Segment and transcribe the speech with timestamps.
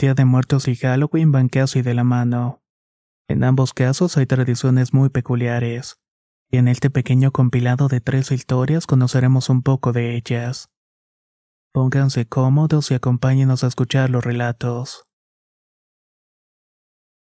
[0.00, 2.62] Día de Muertos y Halloween van casi de la mano.
[3.28, 6.00] En ambos casos hay tradiciones muy peculiares,
[6.50, 10.70] y en este pequeño compilado de tres historias conoceremos un poco de ellas.
[11.72, 15.06] Pónganse cómodos y acompáñenos a escuchar los relatos.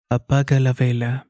[0.10, 1.30] Apaga la vela.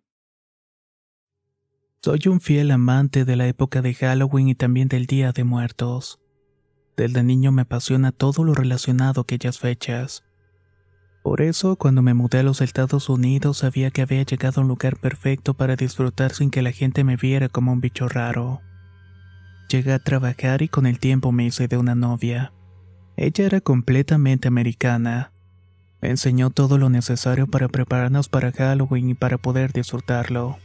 [2.02, 6.20] Soy un fiel amante de la época de Halloween y también del Día de Muertos.
[6.98, 10.25] Desde niño me apasiona todo lo relacionado a aquellas fechas.
[11.26, 14.68] Por eso, cuando me mudé a los Estados Unidos, sabía que había llegado a un
[14.68, 18.62] lugar perfecto para disfrutar sin que la gente me viera como un bicho raro.
[19.68, 22.54] Llegué a trabajar y con el tiempo me hice de una novia.
[23.18, 25.32] Ella era completamente americana.
[26.00, 30.60] Me enseñó todo lo necesario para prepararnos para Halloween y para poder disfrutarlo.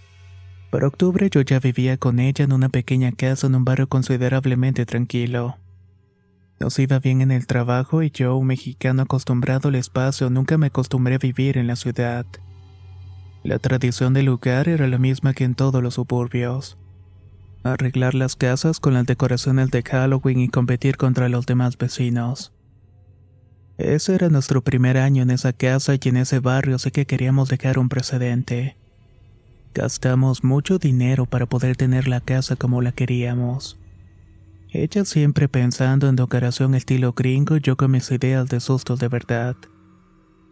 [0.71, 4.85] Para octubre yo ya vivía con ella en una pequeña casa en un barrio considerablemente
[4.85, 5.57] tranquilo.
[6.61, 10.67] Nos iba bien en el trabajo y yo, un mexicano acostumbrado al espacio, nunca me
[10.67, 12.27] acostumbré a vivir en la ciudad.
[13.43, 16.77] La tradición del lugar era la misma que en todos los suburbios.
[17.63, 22.53] Arreglar las casas con las decoraciones de Halloween y competir contra los demás vecinos.
[23.79, 27.49] Ese era nuestro primer año en esa casa y en ese barrio, así que queríamos
[27.49, 28.77] dejar un precedente.
[29.73, 33.80] Gastamos mucho dinero para poder tener la casa como la queríamos.
[34.73, 39.09] Ella siempre pensando en decoración estilo gringo y yo con mis ideas de sustos de
[39.09, 39.57] verdad.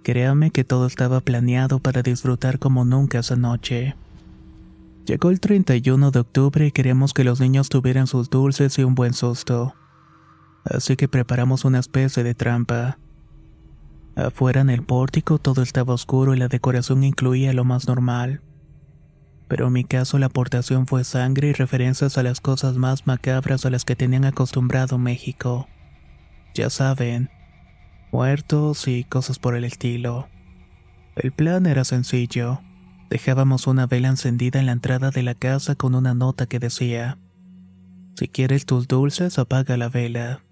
[0.02, 3.94] Créame que todo estaba planeado para disfrutar como nunca esa noche.
[5.06, 8.96] Llegó el 31 de octubre y queríamos que los niños tuvieran sus dulces y un
[8.96, 9.74] buen susto.
[10.64, 12.98] Así que preparamos una especie de trampa.
[14.16, 18.42] Afuera en el pórtico todo estaba oscuro y la decoración incluía lo más normal
[19.48, 23.64] pero en mi caso la aportación fue sangre y referencias a las cosas más macabras
[23.64, 25.69] a las que tenían acostumbrado México.
[26.54, 27.31] Ya saben,
[28.12, 30.28] muertos y cosas por el estilo.
[31.16, 32.60] El plan era sencillo.
[33.10, 37.16] Dejábamos una vela encendida en la entrada de la casa con una nota que decía,
[38.16, 40.42] Si quieres tus dulces, apaga la vela.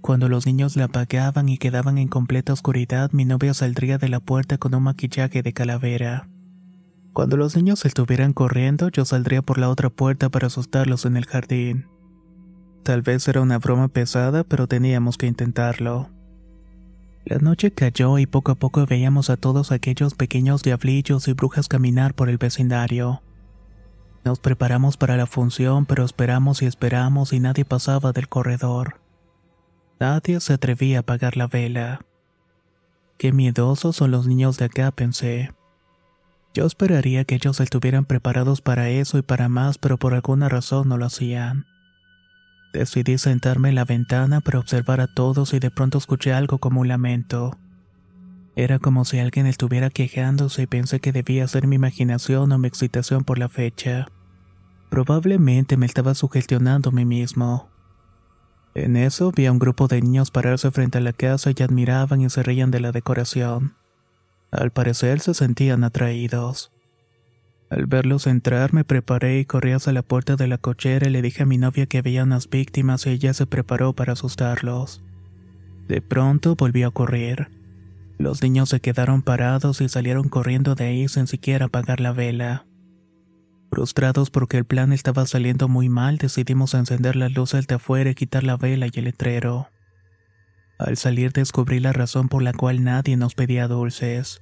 [0.00, 4.20] Cuando los niños la apagaban y quedaban en completa oscuridad, mi novia saldría de la
[4.20, 6.28] puerta con un maquillaje de calavera.
[7.16, 11.24] Cuando los niños estuvieran corriendo, yo saldría por la otra puerta para asustarlos en el
[11.24, 11.86] jardín.
[12.82, 16.10] Tal vez era una broma pesada, pero teníamos que intentarlo.
[17.24, 21.68] La noche cayó y poco a poco veíamos a todos aquellos pequeños diablillos y brujas
[21.68, 23.22] caminar por el vecindario.
[24.22, 29.00] Nos preparamos para la función, pero esperamos y esperamos y nadie pasaba del corredor.
[29.98, 32.02] Nadie se atrevía a apagar la vela.
[33.16, 35.54] Qué miedosos son los niños de acá, pensé.
[36.56, 40.88] Yo esperaría que ellos estuvieran preparados para eso y para más, pero por alguna razón
[40.88, 41.66] no lo hacían.
[42.72, 46.80] Decidí sentarme en la ventana para observar a todos y de pronto escuché algo como
[46.80, 47.58] un lamento.
[48.54, 52.68] Era como si alguien estuviera quejándose y pensé que debía ser mi imaginación o mi
[52.68, 54.06] excitación por la fecha.
[54.88, 57.68] Probablemente me estaba sugestionando a mí mismo.
[58.74, 62.22] En eso vi a un grupo de niños pararse frente a la casa y admiraban
[62.22, 63.74] y se reían de la decoración.
[64.56, 66.72] Al parecer se sentían atraídos.
[67.68, 71.20] Al verlos entrar me preparé y corrí hacia la puerta de la cochera y le
[71.20, 75.02] dije a mi novia que había unas víctimas y ella se preparó para asustarlos.
[75.88, 77.50] De pronto volvió a correr.
[78.18, 82.64] Los niños se quedaron parados y salieron corriendo de ahí sin siquiera apagar la vela.
[83.70, 88.14] Frustrados porque el plan estaba saliendo muy mal, decidimos encender las luces de afuera y
[88.14, 89.68] quitar la vela y el letrero.
[90.78, 94.40] Al salir descubrí la razón por la cual nadie nos pedía dulces.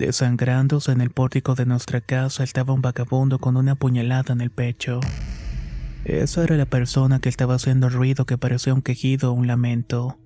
[0.00, 4.50] Desangrándose en el pórtico de nuestra casa estaba un vagabundo con una puñalada en el
[4.50, 4.98] pecho.
[6.06, 10.16] Esa era la persona que estaba haciendo ruido que parecía un quejido o un lamento.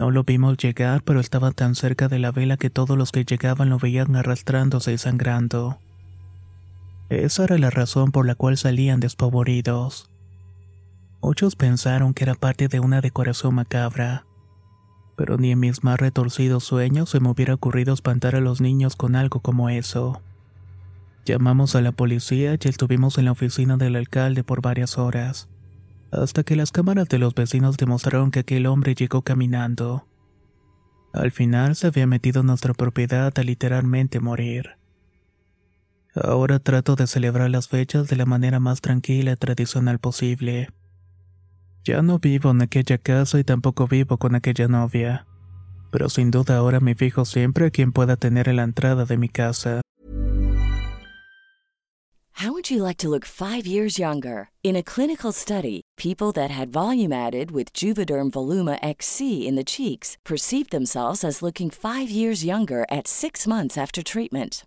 [0.00, 3.24] No lo vimos llegar, pero estaba tan cerca de la vela que todos los que
[3.24, 5.78] llegaban lo veían arrastrándose y sangrando.
[7.10, 10.10] Esa era la razón por la cual salían despavoridos.
[11.22, 14.26] Muchos pensaron que era parte de una decoración macabra,
[15.18, 18.94] pero ni en mis más retorcidos sueños se me hubiera ocurrido espantar a los niños
[18.94, 20.22] con algo como eso.
[21.26, 25.48] Llamamos a la policía y estuvimos en la oficina del alcalde por varias horas,
[26.12, 30.06] hasta que las cámaras de los vecinos demostraron que aquel hombre llegó caminando.
[31.12, 34.76] Al final se había metido en nuestra propiedad a literalmente morir.
[36.14, 40.68] Ahora trato de celebrar las fechas de la manera más tranquila y tradicional posible.
[41.88, 45.24] Ya no vivo en aquella casa y tampoco vivo con aquella novia.
[45.90, 49.16] Pero sin duda ahora me fijo siempre a quien pueda tener en la entrada de
[49.16, 49.80] mi casa.
[52.34, 54.50] How would you like to look five years younger?
[54.62, 59.64] In a clinical study, people that had volume added with Juvederm Voluma XC in the
[59.64, 64.66] cheeks perceived themselves as looking five years younger at six months after treatment.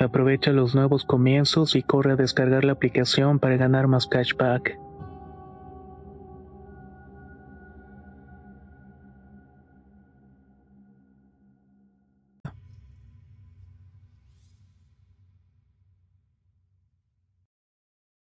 [0.00, 4.78] Aprovecha los nuevos comienzos y corre a descargar la aplicación para ganar más cashback.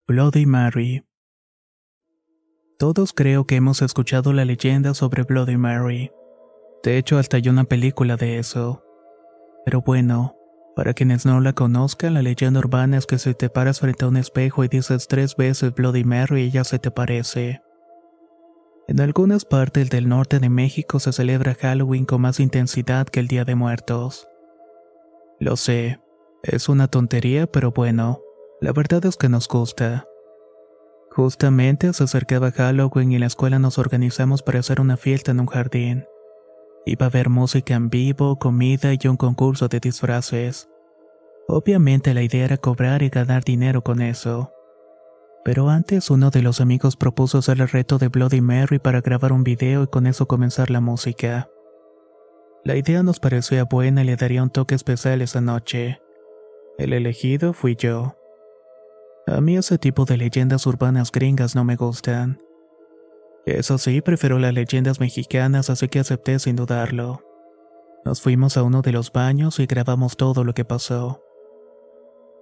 [0.05, 1.03] Bloody Mary
[2.77, 6.11] Todos creo que hemos escuchado la leyenda sobre Bloody Mary.
[6.83, 8.83] De hecho, hasta hay una película de eso.
[9.65, 10.35] Pero bueno,
[10.75, 14.07] para quienes no la conozcan, la leyenda urbana es que si te paras frente a
[14.07, 17.61] un espejo y dices tres veces Bloody Mary, ella se te parece.
[18.87, 23.27] En algunas partes del norte de México se celebra Halloween con más intensidad que el
[23.27, 24.27] Día de Muertos.
[25.39, 25.99] Lo sé,
[26.41, 28.21] es una tontería, pero bueno,
[28.59, 30.05] la verdad es que nos gusta.
[31.11, 35.39] Justamente se acercaba Halloween y en la escuela nos organizamos para hacer una fiesta en
[35.39, 36.05] un jardín.
[36.85, 40.69] Iba a haber música en vivo, comida y un concurso de disfraces.
[41.47, 44.51] Obviamente la idea era cobrar y ganar dinero con eso.
[45.45, 49.33] Pero antes uno de los amigos propuso hacer el reto de Bloody Mary para grabar
[49.33, 51.49] un video y con eso comenzar la música.
[52.63, 56.01] La idea nos parecía buena y le daría un toque especial esa noche.
[56.77, 58.15] El elegido fui yo.
[59.27, 62.39] A mí ese tipo de leyendas urbanas gringas no me gustan.
[63.45, 67.21] Eso sí, prefiero las leyendas mexicanas, así que acepté sin dudarlo.
[68.05, 71.21] Nos fuimos a uno de los baños y grabamos todo lo que pasó.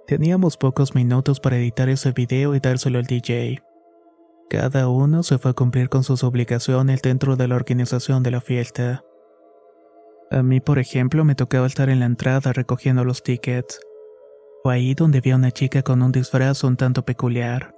[0.08, 3.64] Teníamos pocos minutos para editar ese video y dárselo al DJ.
[4.50, 8.42] Cada uno se fue a cumplir con sus obligaciones dentro de la organización de la
[8.42, 9.04] fiesta.
[10.30, 13.80] A mí, por ejemplo, me tocaba estar en la entrada recogiendo los tickets.
[14.64, 17.76] Fue ahí donde vi a una chica con un disfraz un tanto peculiar.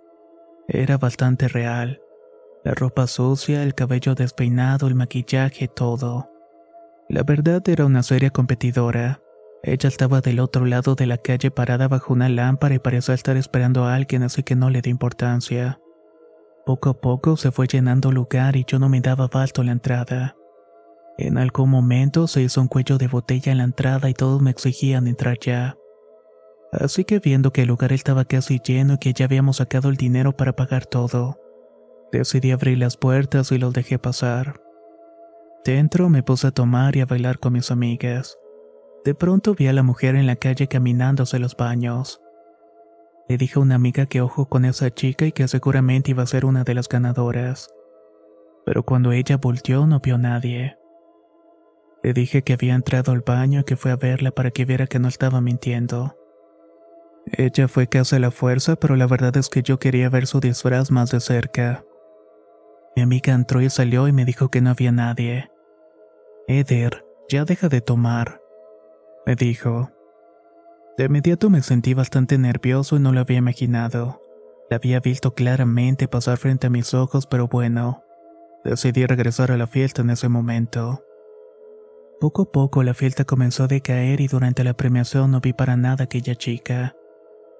[0.68, 2.03] Era bastante real.
[2.64, 6.30] La ropa sucia, el cabello despeinado, el maquillaje, todo.
[7.10, 9.22] La verdad era una seria competidora.
[9.64, 13.36] Ella estaba del otro lado de la calle parada bajo una lámpara y parecía estar
[13.36, 15.80] esperando a alguien, así que no le di importancia.
[16.66, 20.38] Poco a poco se fue llenando lugar y yo no me daba abasto la entrada.
[21.18, 24.52] En algún momento se hizo un cuello de botella en la entrada y todos me
[24.52, 25.76] exigían entrar ya.
[26.72, 29.98] Así que viendo que el lugar estaba casi lleno y que ya habíamos sacado el
[29.98, 31.38] dinero para pagar todo,
[32.20, 34.62] decidí abrir las puertas y los dejé pasar.
[35.66, 38.38] Dentro me puse a tomar y a bailar con mis amigas.
[39.04, 42.22] De pronto vi a la mujer en la calle caminando hacia los baños.
[43.28, 46.28] Le dije a una amiga que ojo con esa chica y que seguramente iba a
[46.28, 47.70] ser una de las ganadoras.
[48.66, 50.78] Pero cuando ella volteó no vio a nadie.
[52.04, 54.88] Le dije que había entrado al baño y que fue a verla para que viera
[54.88, 56.18] que no estaba mintiendo.
[57.26, 60.42] Ella fue casi a la fuerza, pero la verdad es que yo quería ver su
[60.42, 61.86] disfraz más de cerca.
[62.96, 65.50] Mi amiga entró y salió y me dijo que no había nadie.
[66.48, 68.44] Eder, ya deja de tomar
[69.26, 69.92] me dijo.
[70.98, 74.22] De inmediato me sentí bastante nervioso y no lo había imaginado.
[74.70, 78.04] La había visto claramente pasar frente a mis ojos, pero bueno,
[78.64, 81.04] decidí regresar a la fiesta en ese momento.
[82.20, 85.76] Poco a poco la fiesta comenzó a decaer y durante la premiación no vi para
[85.78, 86.96] nada aquella chica.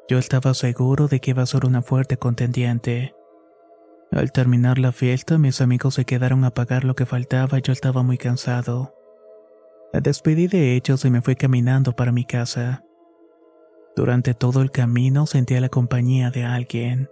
[0.08, 3.16] Yo estaba seguro de que iba a ser una fuerte contendiente.
[4.16, 7.74] Al terminar la fiesta, mis amigos se quedaron a pagar lo que faltaba y yo
[7.74, 8.94] estaba muy cansado.
[9.92, 12.84] La despedí de ellos y me fui caminando para mi casa.
[13.96, 17.10] Durante todo el camino sentía la compañía de alguien.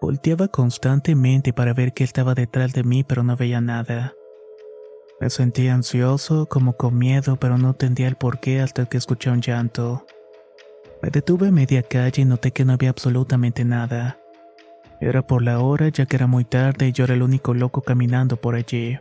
[0.00, 4.14] Volteaba constantemente para ver qué estaba detrás de mí, pero no veía nada.
[5.20, 9.40] Me sentía ansioso, como con miedo, pero no entendía el porqué hasta que escuché un
[9.40, 10.06] llanto.
[11.02, 14.19] Me detuve a media calle y noté que no había absolutamente nada.
[15.00, 17.80] Era por la hora ya que era muy tarde y yo era el único loco
[17.80, 18.98] caminando por allí.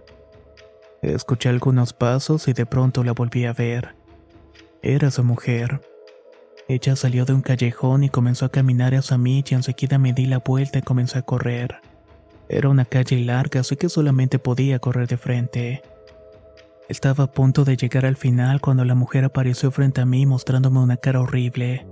[1.02, 3.96] Escuché algunos pasos y de pronto la volví a ver.
[4.82, 5.82] Era su mujer.
[6.70, 10.26] Ella salió de un callejón y comenzó a caminar hacia mí y enseguida me di
[10.26, 11.82] la vuelta y comencé a correr.
[12.48, 15.82] Era una calle larga, así que solamente podía correr de frente.
[16.88, 20.80] Estaba a punto de llegar al final cuando la mujer apareció frente a mí mostrándome
[20.80, 21.86] una cara horrible.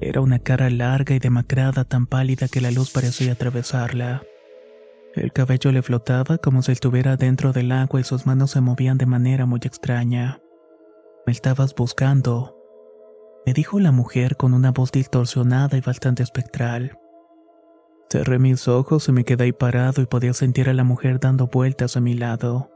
[0.00, 4.22] Era una cara larga y demacrada tan pálida que la luz parecía atravesarla.
[5.14, 8.98] El cabello le flotaba como si estuviera dentro del agua y sus manos se movían
[8.98, 10.40] de manera muy extraña.
[11.26, 12.54] Me estabas buscando,
[13.46, 16.98] me dijo la mujer con una voz distorsionada y bastante espectral.
[18.10, 21.48] Cerré mis ojos y me quedé ahí parado y podía sentir a la mujer dando
[21.48, 22.70] vueltas a mi lado.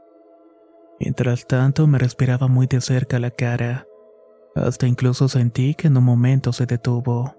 [0.99, 3.88] Mientras tanto me respiraba muy de cerca la cara.
[4.59, 7.33] Hasta incluso sentí que en un momento se detuvo.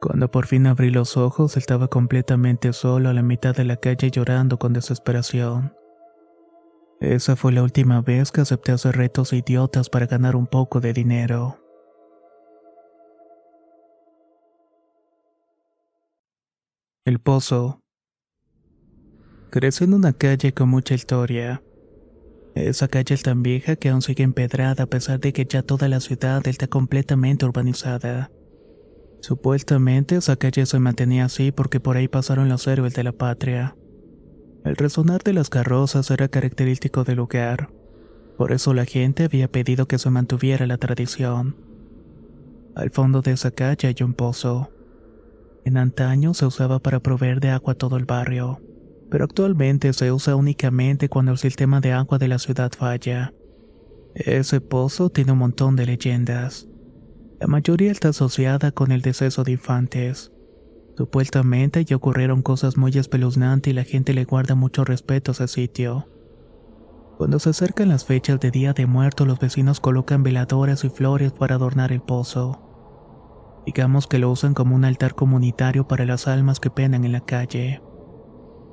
[0.00, 4.10] Cuando por fin abrí los ojos estaba completamente solo a la mitad de la calle
[4.10, 5.76] llorando con desesperación.
[7.00, 10.92] Esa fue la última vez que acepté hacer retos idiotas para ganar un poco de
[10.92, 11.58] dinero.
[17.04, 17.80] El Pozo.
[19.50, 21.62] Crecí en una calle con mucha historia.
[22.54, 25.88] Esa calle es tan vieja que aún sigue empedrada a pesar de que ya toda
[25.88, 28.30] la ciudad está completamente urbanizada.
[29.20, 33.76] Supuestamente esa calle se mantenía así porque por ahí pasaron los héroes de la patria.
[34.64, 37.70] El resonar de las carrozas era característico del lugar.
[38.36, 41.56] Por eso la gente había pedido que se mantuviera la tradición.
[42.74, 44.70] Al fondo de esa calle hay un pozo.
[45.64, 48.60] En antaño se usaba para proveer de agua todo el barrio,
[49.12, 53.34] pero actualmente se usa únicamente cuando el sistema de agua de la ciudad falla.
[54.14, 56.66] Ese pozo tiene un montón de leyendas.
[57.38, 60.32] La mayoría está asociada con el deceso de infantes.
[60.96, 65.48] Supuestamente ya ocurrieron cosas muy espeluznantes y la gente le guarda mucho respeto a ese
[65.48, 66.08] sitio.
[67.18, 71.32] Cuando se acercan las fechas de Día de Muertos, los vecinos colocan veladoras y flores
[71.32, 73.60] para adornar el pozo.
[73.66, 77.20] Digamos que lo usan como un altar comunitario para las almas que penan en la
[77.20, 77.82] calle.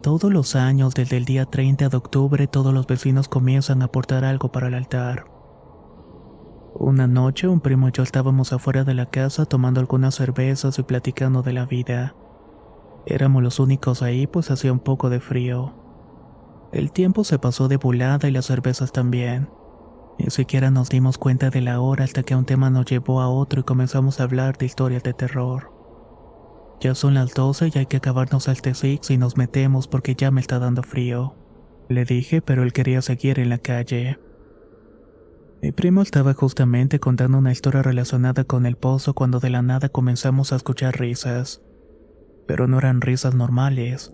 [0.02, 4.24] Todos los años, desde el día 30 de octubre, todos los vecinos comienzan a aportar
[4.24, 5.26] algo para el altar.
[6.74, 10.84] Una noche, un primo y yo estábamos afuera de la casa tomando algunas cervezas y
[10.84, 12.16] platicando de la vida.
[13.06, 15.74] Éramos los únicos ahí, pues hacía un poco de frío.
[16.72, 19.50] El tiempo se pasó de volada y las cervezas también.
[20.18, 23.28] Ni siquiera nos dimos cuenta de la hora hasta que un tema nos llevó a
[23.28, 25.79] otro y comenzamos a hablar de historias de terror.
[26.80, 30.32] Ya son las 12 y hay que acabarnos al T6 y nos metemos porque ya
[30.32, 31.36] me está dando frío.
[31.90, 34.20] Le dije, pero él quería seguir en la calle.
[35.62, 39.90] Mi primo estaba justamente contando una historia relacionada con el pozo cuando de la nada
[39.90, 41.62] comenzamos a escuchar risas.
[42.48, 44.14] Pero no eran risas normales.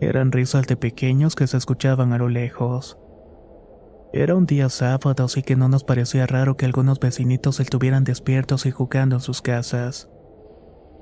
[0.00, 2.96] Eran risas de pequeños que se escuchaban a lo lejos.
[4.14, 8.64] Era un día sábado, así que no nos parecía raro que algunos vecinitos estuvieran despiertos
[8.64, 10.08] y jugando en sus casas.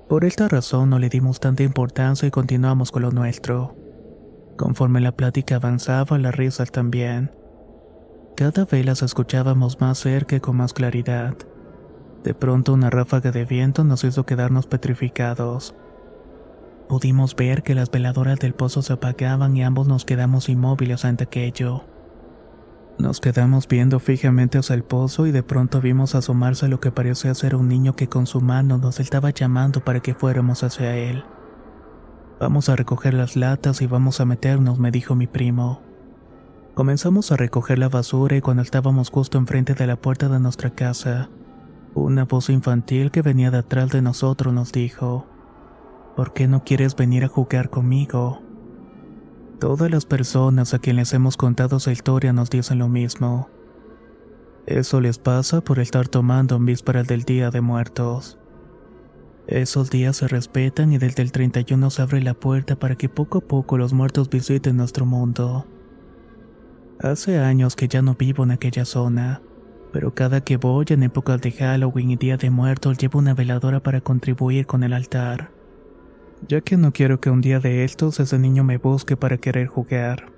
[0.09, 3.77] Por esta razón no le dimos tanta importancia y continuamos con lo nuestro.
[4.57, 7.31] Conforme la plática avanzaba, las risas también.
[8.35, 11.37] Cada vez las escuchábamos más cerca y con más claridad.
[12.25, 15.75] De pronto una ráfaga de viento nos hizo quedarnos petrificados.
[16.89, 21.25] Pudimos ver que las veladoras del pozo se apagaban y ambos nos quedamos inmóviles ante
[21.25, 21.85] aquello.
[22.99, 27.33] Nos quedamos viendo fijamente hacia el pozo y de pronto vimos asomarse lo que parecía
[27.35, 31.23] ser un niño que con su mano nos estaba llamando para que fuéramos hacia él.
[32.41, 35.81] Vamos a recoger las latas y vamos a meternos, me dijo mi primo.
[36.75, 40.71] Comenzamos a recoger la basura y cuando estábamos justo enfrente de la puerta de nuestra
[40.71, 41.31] casa,
[41.95, 45.25] una voz infantil que venía de atrás de nosotros nos dijo,
[46.17, 48.43] ¿Por qué no quieres venir a jugar conmigo?
[49.59, 53.49] Todas las personas a quienes hemos contado esa historia nos dicen lo mismo.
[54.67, 58.39] Eso les pasa por estar tomando en vísperas del Día de Muertos.
[59.49, 63.39] Esos días se respetan y desde el 31 se abre la puerta para que poco
[63.39, 65.67] a poco los muertos visiten nuestro mundo.
[67.01, 69.43] Hace años que ya no vivo en aquella zona,
[69.93, 73.83] pero cada que voy en épocas de Halloween y Día de Muertos llevo una veladora
[73.83, 75.58] para contribuir con el altar
[76.47, 79.67] ya que no quiero que un día de estos ese niño me busque para querer
[79.67, 80.38] jugar.